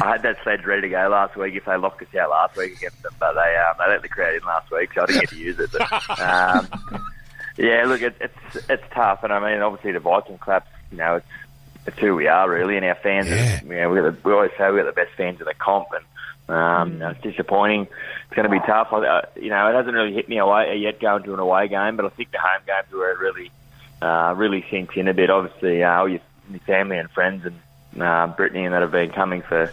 I 0.00 0.12
had 0.12 0.22
that 0.22 0.38
sledge 0.42 0.64
ready 0.64 0.82
to 0.82 0.88
go 0.88 1.08
last 1.08 1.36
week 1.36 1.54
if 1.54 1.66
they 1.66 1.76
locked 1.76 2.00
us 2.00 2.14
out 2.14 2.30
last 2.30 2.56
week 2.56 2.76
against 2.76 3.02
them, 3.02 3.12
but 3.18 3.34
they 3.34 3.56
um, 3.56 3.74
they 3.78 3.92
let 3.92 4.02
the 4.02 4.08
crowd 4.08 4.34
in 4.34 4.42
last 4.44 4.70
week, 4.70 4.90
so 4.94 5.02
I 5.02 5.06
didn't 5.06 5.20
get 5.20 5.30
to 5.30 5.36
use 5.36 5.58
it. 5.58 5.70
But, 5.70 6.20
um, 6.20 6.68
yeah, 7.58 7.84
look, 7.86 8.00
it, 8.00 8.16
it's 8.20 8.70
it's 8.70 8.84
tough, 8.92 9.22
and 9.22 9.32
I 9.32 9.52
mean, 9.52 9.60
obviously 9.60 9.92
the 9.92 10.00
Viking 10.00 10.38
claps, 10.38 10.70
you 10.90 10.96
know, 10.96 11.16
it's 11.16 11.26
it's 11.86 11.98
who 11.98 12.14
we 12.14 12.26
are 12.26 12.48
really, 12.48 12.76
and 12.76 12.86
our 12.86 12.94
fans. 12.94 13.28
Yeah. 13.28 13.60
Are, 13.60 13.66
you 13.66 13.80
know, 13.80 13.90
we, 13.90 14.00
got 14.00 14.22
the, 14.22 14.28
we 14.28 14.32
always 14.32 14.50
say 14.56 14.70
we 14.70 14.78
got 14.78 14.86
the 14.86 14.92
best 14.92 15.12
fans 15.16 15.40
in 15.40 15.46
the 15.46 15.54
comp, 15.54 15.88
and 15.92 16.04
Um, 16.52 16.98
know, 16.98 17.10
It's 17.10 17.22
disappointing. 17.22 17.82
It's 17.82 18.36
going 18.36 18.48
to 18.48 18.50
be 18.50 18.64
tough. 18.66 18.88
I, 18.92 18.98
uh, 18.98 19.22
you 19.36 19.48
know, 19.48 19.68
it 19.68 19.74
hasn't 19.74 19.94
really 19.94 20.12
hit 20.12 20.28
me 20.28 20.38
away 20.38 20.76
yet 20.76 21.00
going 21.00 21.22
to 21.24 21.34
an 21.34 21.40
away 21.40 21.68
game, 21.68 21.96
but 21.96 22.04
I 22.04 22.08
think 22.10 22.30
the 22.30 22.38
home 22.38 22.62
games 22.66 22.92
where 22.92 23.12
it 23.12 23.18
really, 23.18 23.50
uh, 24.02 24.34
really 24.36 24.64
sinks 24.70 24.96
in 24.96 25.08
a 25.08 25.14
bit. 25.14 25.30
Obviously, 25.30 25.82
uh, 25.82 25.98
all 25.98 26.08
your, 26.08 26.20
your 26.50 26.60
family 26.60 26.98
and 26.98 27.10
friends 27.10 27.46
and 27.46 28.02
uh, 28.02 28.26
Brittany 28.28 28.64
and 28.64 28.74
that 28.74 28.82
have 28.82 28.92
been 28.92 29.10
coming 29.10 29.42
for 29.42 29.72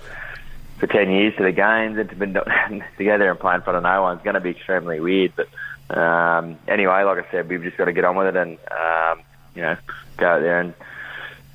for 0.78 0.88
ten 0.88 1.12
years 1.12 1.36
to 1.36 1.44
the 1.44 1.52
games 1.52 1.98
and 1.98 2.10
to 2.10 2.16
be 2.16 2.82
together 2.98 3.30
and 3.30 3.40
play 3.40 3.56
in 3.56 3.62
front 3.62 3.76
of 3.76 3.84
no 3.84 4.02
one 4.02 4.18
is 4.18 4.24
going 4.24 4.36
to 4.36 4.40
be 4.40 4.52
extremely 4.52 5.00
weird. 5.02 5.34
But 5.36 5.98
um, 5.98 6.58
anyway, 6.68 7.04
like 7.04 7.26
I 7.26 7.32
said, 7.32 7.50
we've 7.50 7.64
just 7.64 7.78
got 7.78 7.86
to 7.86 7.94
get 7.94 8.06
on 8.06 8.16
with 8.16 8.28
it 8.28 8.36
and 8.38 8.58
um, 8.72 9.22
you 9.56 9.62
know 9.62 9.76
go 10.18 10.28
out 10.28 10.42
there 10.42 10.62
and 10.62 10.74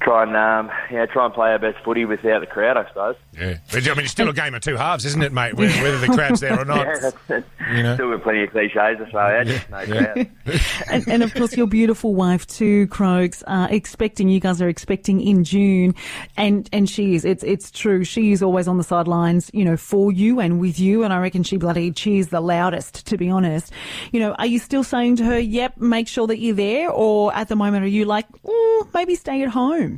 try 0.00 0.22
and 0.22 0.36
um, 0.36 0.70
yeah 0.90 1.06
try 1.06 1.24
and 1.24 1.32
play 1.34 1.50
our 1.50 1.58
best 1.58 1.82
footy 1.84 2.04
without 2.04 2.40
the 2.40 2.46
crowd, 2.46 2.76
I 2.76 2.86
suppose. 2.88 3.16
Yeah. 3.32 3.58
But, 3.72 3.88
I 3.88 3.94
mean, 3.94 4.04
it's 4.04 4.12
still 4.12 4.28
a 4.28 4.32
game 4.32 4.54
of 4.54 4.62
two 4.62 4.76
halves, 4.76 5.04
isn't 5.06 5.22
it, 5.22 5.32
mate? 5.32 5.54
Whether, 5.54 5.82
whether 5.82 5.98
the 5.98 6.08
crowd's 6.08 6.40
there 6.40 6.60
or 6.60 6.64
not. 6.66 6.86
yeah. 7.28 7.40
You 7.74 7.82
know? 7.82 7.94
Still 7.94 8.10
got 8.10 8.22
plenty 8.22 8.44
of 8.44 8.50
cliches 8.50 8.98
to 8.98 9.06
throw 9.10 9.40
out. 9.40 9.46
just 9.46 9.70
No 9.70 9.84
crowd. 9.84 10.30
and, 10.90 11.08
and 11.08 11.22
of 11.22 11.34
course, 11.34 11.56
your 11.56 11.66
beautiful 11.66 12.14
wife 12.14 12.46
too, 12.46 12.86
Croaks, 12.88 13.42
uh, 13.46 13.68
expecting. 13.70 14.28
You 14.28 14.40
guys 14.40 14.60
are 14.60 14.68
expecting 14.68 15.20
in 15.20 15.44
June, 15.44 15.94
and 16.36 16.68
and 16.72 16.88
she 16.88 17.14
is. 17.14 17.24
It's 17.24 17.42
it's 17.42 17.70
true. 17.70 18.04
She 18.04 18.32
is 18.32 18.42
always 18.42 18.68
on 18.68 18.78
the 18.78 18.84
sidelines, 18.84 19.50
you 19.54 19.64
know, 19.64 19.76
for 19.76 20.12
you 20.12 20.40
and 20.40 20.60
with 20.60 20.78
you. 20.78 21.02
And 21.02 21.12
I 21.12 21.18
reckon 21.18 21.42
she 21.42 21.56
bloody 21.56 21.90
cheers 21.90 22.28
the 22.28 22.40
loudest. 22.40 23.06
To 23.06 23.16
be 23.16 23.28
honest, 23.28 23.72
you 24.12 24.20
know, 24.20 24.32
are 24.34 24.46
you 24.46 24.58
still 24.58 24.84
saying 24.84 25.16
to 25.16 25.24
her, 25.24 25.38
"Yep, 25.38 25.78
make 25.78 26.08
sure 26.08 26.26
that 26.26 26.38
you're 26.38 26.54
there," 26.54 26.90
or 26.90 27.34
at 27.34 27.48
the 27.48 27.56
moment 27.56 27.84
are 27.84 27.88
you 27.88 28.04
like, 28.04 28.26
mm, 28.42 28.88
maybe 28.94 29.14
stay 29.14 29.42
at 29.42 29.48
home? 29.48 29.93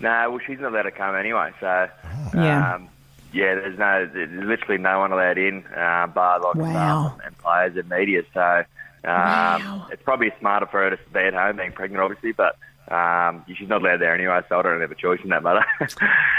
No, 0.00 0.30
well, 0.30 0.40
she's 0.46 0.58
not 0.60 0.72
allowed 0.72 0.82
to 0.82 0.90
come 0.90 1.14
anyway. 1.14 1.52
So, 1.60 1.88
Yeah. 2.34 2.74
um, 2.74 2.88
yeah, 3.32 3.54
there's 3.54 3.78
no, 3.78 4.08
there's 4.12 4.30
literally 4.44 4.78
no 4.80 4.98
one 5.00 5.12
allowed 5.12 5.38
in, 5.38 5.64
uh, 5.76 6.06
bar 6.08 6.40
like 6.40 6.54
Wow. 6.56 7.18
and 7.24 7.36
players 7.38 7.76
and 7.76 7.88
media. 7.88 8.22
So, 8.34 8.64
um, 9.08 9.84
it's 9.92 10.02
probably 10.02 10.32
smarter 10.40 10.66
for 10.66 10.82
her 10.82 10.90
to 10.90 10.98
stay 11.10 11.26
at 11.26 11.34
home, 11.34 11.56
being 11.56 11.72
pregnant, 11.72 12.02
obviously, 12.02 12.32
but. 12.32 12.56
Um, 12.90 13.44
she's 13.56 13.68
not 13.68 13.82
allowed 13.82 14.00
there 14.00 14.12
anyway, 14.16 14.40
so 14.48 14.58
I 14.58 14.62
don't 14.62 14.80
have 14.80 14.90
a 14.90 14.96
choice 14.96 15.20
in 15.22 15.30
that 15.30 15.44
matter. 15.44 15.64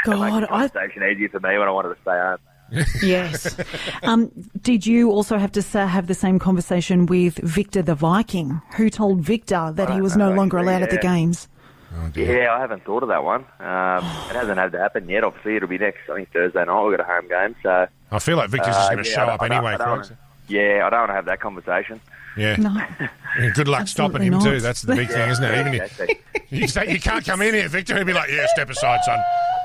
God, 0.04 0.16
it 0.16 0.20
makes 0.20 0.48
the 0.50 0.54
I- 0.54 0.68
conversation 0.68 1.04
easier 1.04 1.30
for 1.30 1.40
me 1.40 1.58
when 1.58 1.66
I 1.66 1.72
wanted 1.72 1.96
to 1.96 2.02
stay 2.02 2.12
home. 2.12 2.38
Yes. 3.02 3.58
um, 4.04 4.30
did 4.62 4.86
you 4.86 5.12
also 5.12 5.38
have 5.38 5.54
to 5.54 5.62
have 5.88 6.08
the 6.08 6.14
same 6.14 6.40
conversation 6.40 7.06
with 7.06 7.36
Victor 7.38 7.82
the 7.82 7.96
Viking, 7.96 8.62
who 8.76 8.90
told 8.90 9.22
Victor 9.22 9.72
that 9.76 9.90
he 9.92 10.02
was 10.02 10.18
no 10.18 10.34
longer 10.34 10.58
allowed 10.58 10.82
at 10.82 10.90
the 10.90 10.98
yeah. 10.98 11.02
Games? 12.14 12.16
Yeah, 12.16 12.54
I 12.54 12.60
haven't 12.60 12.84
thought 12.86 13.04
of 13.04 13.10
that 13.10 13.24
one. 13.24 13.46
Um, 13.60 14.06
it 14.30 14.36
hasn't 14.36 14.58
had 14.58 14.72
to 14.74 14.80
happen 14.80 15.08
yet. 15.10 15.24
Obviously, 15.24 15.56
it'll 15.56 15.70
be 15.70 15.78
next. 15.78 16.10
I 16.10 16.16
think 16.16 16.32
Thursday 16.32 16.64
night 16.64 16.84
we've 16.84 16.98
got 16.98 17.08
a 17.08 17.12
home 17.12 17.28
game. 17.28 17.56
So 17.64 17.88
I 18.12 18.20
feel 18.20 18.38
like 18.38 18.50
Victor's 18.50 18.76
just 18.76 18.92
uh, 18.92 18.94
going 18.94 19.04
to 19.04 19.10
yeah, 19.10 19.16
show 19.16 19.24
up 19.24 19.42
I 19.42 19.46
anyway, 19.46 19.74
I 19.74 19.78
don't 19.78 20.12
Yeah, 20.52 20.84
I 20.86 20.90
don't 20.90 21.00
want 21.00 21.10
to 21.10 21.16
have 21.16 21.26
that 21.26 21.40
conversation. 21.40 22.02
Yeah. 22.38 22.56
No. 22.58 22.74
Yeah, 23.40 23.50
Good 23.54 23.68
luck 23.68 23.88
stopping 23.88 24.24
him 24.24 24.34
Absolutely 24.34 24.60
too. 24.60 24.64
That's 24.64 24.82
the 24.82 24.96
big 24.96 25.10
thing, 25.10 25.30
isn't 25.30 25.44
it? 25.44 25.60
Even 25.60 25.74
if 25.74 26.00
Exactly. 26.00 26.20
you 26.50 26.68
say 26.68 26.92
you 26.92 27.00
can't 27.00 27.26
come 27.26 27.42
in 27.42 27.54
here, 27.54 27.68
Victor, 27.68 27.98
He'd 27.98 28.06
be 28.06 28.14
like, 28.14 28.30
"Yeah, 28.30 28.46
step 28.48 28.70
aside, 28.70 29.00
son." 29.04 29.20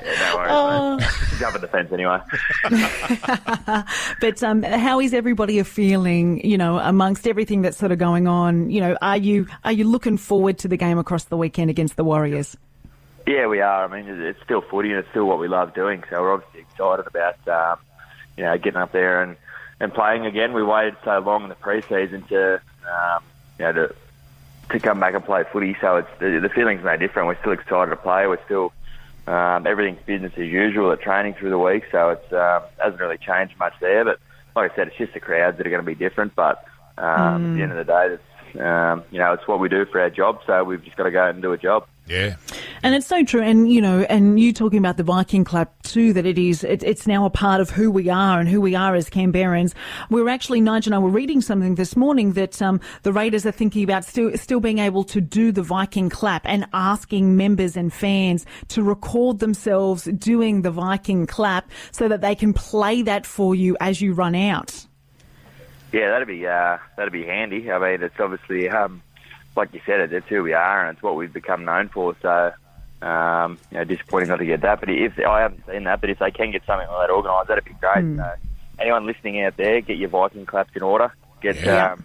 Yeah, 0.05 0.29
no 0.31 0.37
worries. 0.37 0.51
Oh. 0.53 0.97
mate. 0.97 1.09
Jump 1.39 1.55
at 1.55 1.61
the 1.61 1.69
fence 1.69 1.93
anyway. 1.93 2.19
But 4.21 4.43
um, 4.43 4.63
how 4.63 5.01
is 5.01 5.13
everybody 5.15 5.63
feeling? 5.63 6.45
You 6.47 6.59
know, 6.59 6.79
amongst 6.79 7.27
everything 7.27 7.63
that's 7.63 7.77
sort 7.77 7.93
of 7.93 7.99
going 7.99 8.27
on, 8.27 8.71
you 8.71 8.81
know, 8.81 8.97
are 9.03 9.17
you 9.17 9.47
are 9.65 9.73
you 9.73 9.85
looking 9.85 10.17
forward 10.17 10.59
to 10.59 10.69
the 10.69 10.77
game 10.77 10.99
across 10.99 11.25
the 11.25 11.37
weekend 11.37 11.71
against 11.71 11.97
the 11.97 12.05
Warriors? 12.05 12.57
Yeah, 13.27 13.47
we 13.49 13.61
are. 13.61 13.85
I 13.85 13.89
mean, 14.03 14.09
it's 14.09 14.41
still 14.45 14.61
footy 14.63 14.91
and 14.91 14.99
it's 15.01 15.09
still 15.11 15.25
what 15.25 15.39
we 15.41 15.49
love 15.49 15.75
doing. 15.75 16.05
So 16.11 16.21
we're 16.21 16.35
obviously 16.35 16.61
excited 16.61 17.07
about, 17.07 17.49
um, 17.49 17.79
you 18.37 18.45
know, 18.45 18.57
getting 18.57 18.77
up 18.81 18.93
there 18.93 19.23
and, 19.23 19.37
and 19.81 19.93
playing 19.93 20.27
again. 20.27 20.53
We 20.53 20.63
waited 20.63 20.97
so 21.05 21.19
long 21.19 21.45
in 21.45 21.49
the 21.49 21.55
pre-season 21.55 22.23
to, 22.29 22.55
um, 22.55 23.23
you 23.59 23.65
know, 23.65 23.73
to 23.73 23.95
to 24.71 24.81
come 24.81 24.99
back 24.99 25.15
and 25.15 25.25
play 25.25 25.45
footy. 25.53 25.77
So 25.81 25.97
it's 25.97 26.09
the, 26.19 26.41
the 26.41 26.49
feeling's 26.49 26.85
no 26.85 26.97
different. 26.97 27.29
We're 27.29 27.39
still 27.39 27.53
excited 27.53 27.91
to 27.91 27.97
play. 27.97 28.27
We're 28.27 28.45
still 28.45 28.73
um, 29.27 29.67
everything's 29.67 30.05
business 30.05 30.33
as 30.37 30.47
usual 30.47 30.93
at 30.93 31.01
training 31.01 31.35
through 31.35 31.51
the 31.51 31.59
week. 31.59 31.85
So 31.93 32.11
it's 32.11 32.33
um, 32.33 32.63
hasn't 32.79 33.01
really 33.01 33.19
changed 33.19 33.57
much 33.59 33.75
there. 33.81 34.05
But 34.05 34.19
like 34.55 34.73
I 34.73 34.77
said, 34.77 34.89
it's 34.89 34.97
just 34.97 35.15
the 35.15 35.21
crowds 35.21 35.59
that 35.59 35.67
are 35.67 35.71
going 35.71 35.85
to 35.85 35.87
be 35.87 35.95
different. 35.95 36.35
But 36.35 36.65
um, 36.99 37.45
at 37.47 37.55
the 37.55 37.63
end 37.63 37.73
of 37.73 37.79
the 37.79 37.85
day, 37.85 38.15
it's, 38.15 38.61
um, 38.61 39.05
you 39.11 39.19
know, 39.19 39.33
it's 39.33 39.47
what 39.47 39.61
we 39.61 39.69
do 39.69 39.85
for 39.85 40.01
our 40.01 40.11
job. 40.11 40.41
So 40.47 40.65
we've 40.65 40.83
just 40.83 40.97
got 40.97 41.05
to 41.05 41.11
go 41.11 41.29
and 41.29 41.41
do 41.43 41.53
a 41.53 41.59
job. 41.59 41.87
Yeah. 42.09 42.37
And 42.85 42.95
it's 42.95 43.07
so 43.07 43.25
true. 43.25 43.43
And, 43.43 43.71
you 43.71 43.81
know, 43.81 44.07
and 44.09 44.39
you 44.39 44.53
talking 44.53 44.79
about 44.79 44.97
the 44.97 45.03
Viking 45.03 45.43
clap 45.43 45.83
too, 45.83 46.13
that 46.13 46.25
it 46.25 46.39
is, 46.39 46.63
it, 46.63 46.85
it's 46.85 47.07
now 47.07 47.25
a 47.25 47.31
part 47.31 47.61
of 47.61 47.71
who 47.71 47.91
we 47.91 48.09
are 48.09 48.39
and 48.39 48.49
who 48.49 48.61
we 48.61 48.77
are 48.77 48.95
as 48.95 49.11
Canberrans. 49.11 49.75
We're 50.09 50.29
actually, 50.29 50.61
Nigel 50.61 50.93
and 50.93 50.95
I 50.95 50.99
were 51.05 51.11
reading 51.11 51.41
something 51.41 51.75
this 51.75 51.97
morning 51.97 52.35
that 52.35 52.63
um, 52.63 52.81
the 53.03 53.13
Raiders 53.13 53.45
are 53.45 53.51
thinking 53.51 53.83
about 53.83 54.05
still, 54.05 54.37
still 54.37 54.61
being 54.61 54.79
able 54.79 55.03
to 55.05 55.21
do 55.21 55.51
the 55.51 55.63
Viking 55.63 56.09
clap 56.09 56.43
and 56.45 56.67
asking 56.73 57.37
members 57.37 57.77
and 57.77 57.93
fans 57.93 58.47
to 58.69 58.85
record 58.85 59.41
themselves 59.41 60.05
doing 60.05 60.63
the 60.63 60.71
Viking 60.71 61.27
clap 61.27 61.69
so 61.91 62.07
that 62.09 62.21
they 62.21 62.37
can 62.37 62.53
play 62.53 63.03
that 63.03 63.27
for 63.27 63.57
you 63.57 63.77
as 63.81 64.01
you 64.01 64.13
run 64.13 64.37
out. 64.37 64.87
Yeah, 65.93 66.11
that'd 66.11 66.29
be 66.29 66.47
uh, 66.47 66.79
that'd 66.97 67.13
be 67.13 67.25
handy. 67.25 67.71
I 67.71 67.79
mean, 67.79 68.03
it's 68.03 68.19
obviously 68.19 68.69
um, 68.69 69.03
like 69.57 69.73
you 69.73 69.81
said, 69.87 70.01
it, 70.01 70.13
it's 70.13 70.29
who 70.29 70.43
we 70.43 70.53
are 70.53 70.87
and 70.87 70.95
it's 70.97 71.03
what 71.03 71.17
we've 71.17 71.33
become 71.33 71.65
known 71.65 71.89
for. 71.89 72.17
So, 72.23 72.53
um, 73.07 73.59
you 73.71 73.79
know, 73.79 73.85
disappointing 73.85 74.29
not 74.29 74.37
to 74.39 74.47
get 74.47 74.61
that. 74.63 74.81
But 74.81 74.91
if 74.91 75.19
I 75.19 75.41
haven't 75.41 75.65
seen 75.71 75.85
that, 75.85 76.01
but 76.01 76.11
if 76.11 76.19
they 76.19 76.31
can 76.31 76.53
get 76.53 76.63
something 76.67 76.89
like 76.89 77.09
that 77.09 77.13
organised, 77.13 77.49
that'd 77.49 77.65
be 77.65 77.73
great. 77.81 78.05
So, 78.17 78.33
anyone 78.79 79.07
listening 79.07 79.43
out 79.43 79.57
there, 79.57 79.81
get 79.81 79.97
your 79.99 80.09
Viking 80.11 80.47
claps 80.47 80.71
in 80.75 80.83
order. 80.83 81.13
Get 81.41 81.57
Yeah. 81.65 81.93
um, 81.93 82.05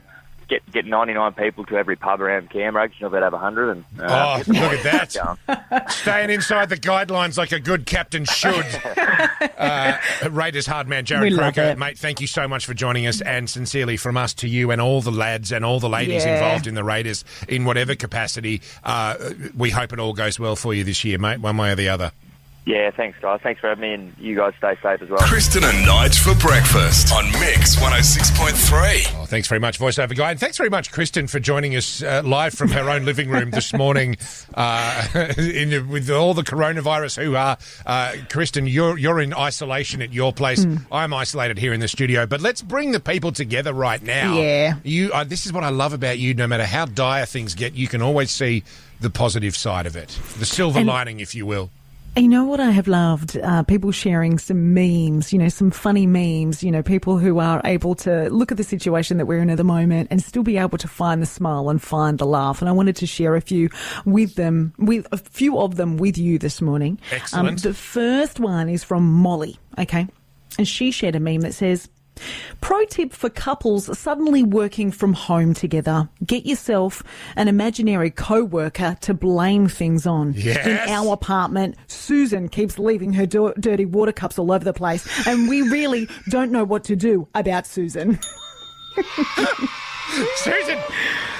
get 0.51 0.72
get 0.72 0.86
99 0.86 1.34
people 1.34 1.65
to 1.65 1.75
every 1.77 1.96
pub 1.96 2.22
around 2.22 2.50
Canberra. 2.51 2.88
'cause 2.89 2.98
You'll 3.00 3.08
about 3.10 3.24
have 3.24 3.34
100. 3.34 3.70
And 3.72 3.86
uh, 4.00 4.41
Oh, 4.46 4.51
look 4.51 4.58
at 4.86 5.15
that. 5.48 5.89
Staying 5.91 6.29
inside 6.29 6.70
the 6.70 6.77
guidelines 6.77 7.38
like 7.38 7.51
a 7.51 7.60
good 7.60 7.86
captain 7.86 8.25
should. 8.25 8.65
uh, 9.58 9.98
Raiders 10.29 10.67
hard 10.67 10.88
man, 10.88 11.03
We 11.03 11.08
Jarrod 11.08 11.31
love 11.38 11.53
Croker, 11.55 11.75
mate, 11.77 11.98
thank 11.98 12.22
you 12.22 12.27
so 12.27 12.48
much 12.48 12.65
for 12.65 12.74
joining 12.74 13.08
us 13.08 13.22
and 13.22 13.50
sincerely 13.50 13.98
from 13.98 14.17
us 14.17 14.34
to 14.36 14.48
you 14.48 14.72
and 14.72 14.81
all 14.81 15.01
the 15.01 15.12
lads 15.12 15.51
and 15.51 15.63
all 15.65 15.79
the 15.79 15.89
ladies 15.89 16.25
Yeah. 16.25 16.34
involved 16.36 16.67
in 16.67 16.75
the 16.75 16.84
Raiders 16.84 17.24
in 17.48 17.65
whatever 17.65 17.96
capacity. 17.96 18.62
Uh, 18.84 19.15
we 19.55 19.70
hope 19.70 19.93
it 19.93 20.00
all 20.00 20.13
goes 20.13 20.39
well 20.39 20.55
for 20.55 20.74
you 20.74 20.84
this 20.84 21.03
year, 21.03 21.17
mate, 21.17 21.39
one 21.39 21.58
way 21.58 21.72
or 21.72 21.75
the 21.75 21.89
other. 21.89 22.12
Yeah, 22.63 22.91
thanks, 22.91 23.18
guys. 23.20 23.39
Thanks 23.41 23.60
for 23.60 23.70
having 23.70 23.82
me, 23.82 23.94
and 23.94 24.13
you 24.20 24.36
guys 24.36 24.53
stay 24.60 24.75
safe 24.84 25.01
as 25.01 25.10
well. 25.10 25.20
Kristen 25.22 25.63
and 25.63 25.84
Nige 25.84 26.20
for 26.20 26.36
breakfast 26.39 27.12
on 27.12 27.25
Mix 27.32 27.75
106.3. 27.77 29.20
Oh, 29.20 29.25
thanks 29.25 29.48
very 29.48 29.60
much, 29.60 29.80
voiceover 29.80 30.15
guy, 30.15 30.30
and 30.30 30.39
thanks 30.39 30.58
very 30.58 30.70
much, 30.70 30.91
Kristen, 30.91 31.25
for 31.25 31.39
joining 31.39 31.75
us 31.75 32.03
uh, 32.03 32.22
live 32.24 32.53
from 32.53 32.70
her 32.70 32.88
own 32.88 33.03
living 33.03 33.30
room 33.30 33.51
this 33.51 33.74
morning. 33.74 34.18
Uh, 34.53 35.08
in 35.38 35.88
with 35.89 36.10
all 36.10 36.34
the 36.34 36.41
coronavirus 36.41 37.24
hoo 37.24 37.34
ha, 37.36 37.58
uh, 37.86 38.13
Kristen, 38.30 38.68
you're 38.68 38.98
you're 38.98 39.22
in 39.22 39.34
isolation 39.34 40.01
at 40.01 40.12
your 40.12 40.34
place. 40.34 40.65
I'm 40.91 41.13
isolated 41.13 41.58
here 41.58 41.72
in 41.72 41.80
the 41.80 41.88
studio, 41.88 42.25
but 42.25 42.41
let's 42.41 42.62
bring 42.62 42.91
the 42.91 43.00
people 43.00 43.32
together 43.32 43.72
right 43.74 44.01
now. 44.03 44.38
Yeah. 44.38 44.75
you. 44.84 45.12
Uh, 45.13 45.24
this 45.24 45.46
is 45.46 45.53
what 45.53 45.63
I 45.63 45.70
love 45.70 45.94
about 45.94 46.20
you. 46.20 46.34
No 46.34 46.48
matter 46.48 46.65
how 46.65 46.86
dire 46.86 47.25
things 47.25 47.56
get, 47.56 47.74
you 47.75 47.88
can 47.88 48.01
always 48.01 48.30
see 48.30 48.63
the 49.00 49.10
positive 49.10 49.56
side 49.56 49.86
of 49.86 49.96
it, 49.96 50.10
the 50.38 50.46
silver 50.46 50.80
And- 50.80 50.88
lining, 50.88 51.22
if 51.22 51.34
you 51.34 51.46
will. 51.46 51.70
You 52.18 52.27
know 52.27 52.44
what 52.44 52.60
I 52.60 52.72
have 52.72 52.89
loved? 52.89 53.38
Uh, 53.38 53.63
people 53.63 53.94
sharing 53.94 54.38
some 54.38 54.74
memes, 54.74 55.32
you 55.32 55.39
know, 55.39 55.48
some 55.48 55.72
funny 55.72 56.06
memes, 56.06 56.62
you 56.62 56.70
know, 56.70 56.84
people 56.84 57.18
who 57.18 57.39
are 57.39 57.62
able 57.63 57.96
to 57.96 58.30
look 58.30 58.51
at 58.51 58.58
the 58.58 58.65
situation 58.65 59.18
that 59.18 59.27
we're 59.27 59.39
in 59.39 59.50
at 59.50 59.56
the 59.56 59.63
moment 59.63 60.10
and 60.12 60.22
still 60.22 60.44
be 60.44 60.58
able 60.58 60.77
to 60.77 60.89
find 60.89 61.22
the 61.22 61.25
smile 61.25 61.70
and 61.70 61.82
find 61.82 62.20
the 62.20 62.25
laugh. 62.25 62.62
And 62.62 62.68
I 62.68 62.74
wanted 62.74 62.98
to 62.98 63.08
share 63.08 63.38
a 63.38 63.41
few 63.41 63.70
with 64.03 64.36
them, 64.36 64.74
with 64.77 65.08
a 65.13 65.18
few 65.18 65.58
of 65.58 65.77
them 65.77 65.96
with 65.96 66.18
you 66.18 66.38
this 66.38 66.62
morning. 66.62 67.00
Um, 67.12 67.18
Excellent. 67.48 67.63
the 67.63 67.74
first 67.74 68.41
one 68.41 68.68
is 68.68 68.84
from 68.84 69.10
Molly, 69.10 69.58
okay? 69.80 70.06
And 70.58 70.68
she 70.68 70.91
shared 70.91 71.15
a 71.15 71.20
meme 71.22 71.41
that 71.41 71.53
says, 71.53 71.88
Pro 72.60 72.84
tip 72.86 73.13
for 73.13 73.30
couples 73.30 73.98
suddenly 73.98 74.44
working 74.44 74.91
from 74.91 75.13
home 75.13 75.53
together. 75.53 76.10
Get 76.25 76.46
yourself 76.46 77.01
an 77.36 77.48
imaginary 77.48 78.12
co-worker 78.12 78.98
to 79.01 79.13
blame 79.13 79.68
things 79.68 80.06
on. 80.06 80.34
Yes. 80.36 80.65
In 80.65 80.77
our 80.94 81.13
apartment, 81.13 81.75
Susan 82.01 82.50
keeps 82.50 82.79
leaving 82.79 83.13
her 83.13 83.25
do- 83.25 83.53
dirty 83.60 83.86
water 83.86 84.12
cups 84.12 84.39
all 84.39 84.51
over 84.51 84.65
the 84.65 84.74
place, 84.74 85.08
and 85.27 85.48
we 85.48 85.62
really 85.62 86.10
don't 86.29 86.51
know 86.51 86.63
what 86.63 86.84
to 86.86 86.96
do 86.96 87.27
about 87.36 87.67
Susan. 87.67 88.20
Susan, 90.36 90.79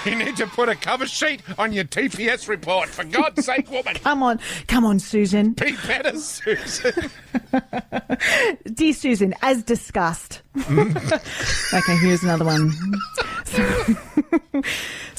you 0.06 0.16
need 0.16 0.36
to 0.38 0.48
put 0.48 0.70
a 0.70 0.76
cover 0.76 1.08
sheet 1.08 1.42
on 1.58 1.74
your 1.74 1.84
TPS 1.84 2.48
report. 2.48 2.90
For 2.90 3.04
God's 3.04 3.46
sake, 3.46 3.70
woman. 3.70 3.96
Come 4.04 4.24
on, 4.24 4.40
come 4.68 4.86
on, 4.86 5.00
Susan. 5.00 5.54
Be 5.54 5.76
better, 5.88 6.18
Susan. 6.18 7.10
Dear 8.74 8.94
Susan, 8.94 9.34
as 9.42 9.64
discussed. 9.64 10.42
Mm. 10.56 11.74
okay, 11.74 11.98
here's 11.98 12.24
another 12.24 12.46
one. 12.46 12.72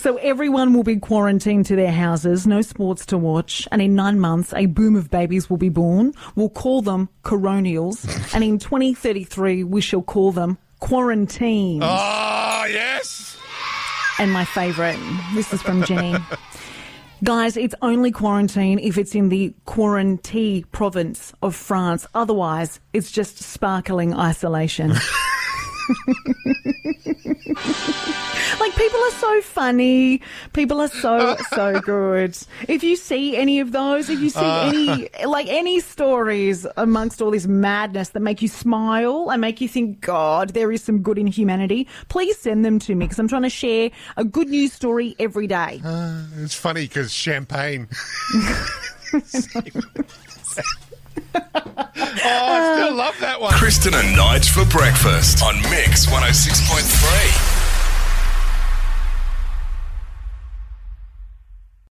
So 0.02 0.16
everyone 0.16 0.72
will 0.72 0.82
be 0.82 0.96
quarantined 0.96 1.66
to 1.66 1.76
their 1.76 1.92
houses, 1.92 2.44
no 2.44 2.60
sports 2.60 3.06
to 3.06 3.16
watch, 3.16 3.68
and 3.70 3.80
in 3.80 3.94
nine 3.94 4.18
months, 4.18 4.52
a 4.52 4.66
boom 4.66 4.96
of 4.96 5.10
babies 5.12 5.48
will 5.48 5.58
be 5.58 5.68
born. 5.68 6.12
We'll 6.34 6.48
call 6.48 6.82
them 6.82 7.08
coronials, 7.22 8.04
and 8.34 8.42
in 8.42 8.58
2033, 8.58 9.62
we 9.62 9.80
shall 9.80 10.02
call 10.02 10.32
them 10.32 10.58
quarantines. 10.80 11.84
Oh, 11.86 12.66
yes. 12.68 13.31
And 14.22 14.30
my 14.30 14.44
favourite, 14.44 14.96
this 15.34 15.52
is 15.52 15.60
from 15.62 15.82
Jenny. 15.82 16.14
Guys, 17.24 17.56
it's 17.56 17.74
only 17.82 18.12
quarantine 18.12 18.78
if 18.78 18.96
it's 18.96 19.16
in 19.16 19.30
the 19.30 19.52
quarantine 19.64 20.62
province 20.70 21.32
of 21.42 21.56
France. 21.56 22.06
Otherwise, 22.14 22.78
it's 22.92 23.10
just 23.10 23.38
sparkling 23.38 24.14
isolation. 24.14 24.92
like 28.60 28.74
people 28.76 29.00
are 29.00 29.10
so 29.12 29.40
funny. 29.42 30.20
People 30.52 30.80
are 30.80 30.88
so 30.88 31.36
so 31.50 31.80
good. 31.84 32.36
If 32.68 32.82
you 32.82 32.96
see 32.96 33.36
any 33.36 33.60
of 33.60 33.72
those, 33.72 34.10
if 34.10 34.20
you 34.20 34.30
see 34.30 34.40
uh. 34.40 34.68
any 34.68 35.08
like 35.24 35.48
any 35.48 35.80
stories 35.80 36.66
amongst 36.76 37.22
all 37.22 37.30
this 37.30 37.46
madness 37.46 38.10
that 38.10 38.20
make 38.20 38.42
you 38.42 38.48
smile 38.48 39.30
and 39.30 39.40
make 39.40 39.60
you 39.60 39.68
think, 39.68 40.00
God, 40.00 40.50
there 40.50 40.70
is 40.70 40.82
some 40.82 41.02
good 41.02 41.18
in 41.18 41.26
humanity, 41.26 41.88
please 42.08 42.38
send 42.38 42.64
them 42.64 42.78
to 42.80 42.94
me 42.94 43.06
because 43.06 43.18
I'm 43.18 43.28
trying 43.28 43.42
to 43.42 43.50
share 43.50 43.90
a 44.16 44.24
good 44.24 44.48
news 44.48 44.72
story 44.72 45.14
every 45.18 45.46
day. 45.46 45.80
Uh, 45.84 46.24
it's 46.38 46.54
funny 46.54 46.82
because 46.82 47.12
champagne. 47.12 47.88
oh, 51.34 51.88
I 52.24 52.74
still 52.76 52.94
love 52.94 53.16
that 53.20 53.40
one. 53.40 53.52
Kristen 53.52 53.94
and 53.94 54.16
Nige 54.16 54.50
for 54.50 54.64
breakfast 54.64 55.42
on 55.42 55.56
Mix 55.62 56.06
106.3. 56.06 57.61